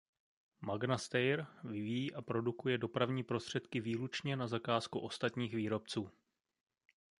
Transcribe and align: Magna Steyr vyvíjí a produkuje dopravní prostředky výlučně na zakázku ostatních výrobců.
Magna 0.61 0.97
Steyr 0.97 1.45
vyvíjí 1.63 2.13
a 2.13 2.21
produkuje 2.21 2.77
dopravní 2.77 3.23
prostředky 3.23 3.81
výlučně 3.81 4.35
na 4.35 4.47
zakázku 4.47 4.99
ostatních 4.99 5.55
výrobců. 5.55 6.09